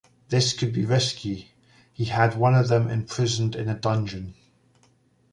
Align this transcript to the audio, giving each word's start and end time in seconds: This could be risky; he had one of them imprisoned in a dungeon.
This 0.29 0.53
could 0.53 0.73
be 0.73 0.83
risky; 0.83 1.51
he 1.93 2.05
had 2.05 2.35
one 2.35 2.55
of 2.55 2.69
them 2.69 2.89
imprisoned 2.89 3.55
in 3.55 3.69
a 3.69 3.75
dungeon. 3.75 4.33